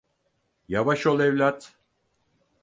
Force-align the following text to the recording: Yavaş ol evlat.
Yavaş 0.67 1.07
ol 1.07 1.19
evlat. 1.19 1.75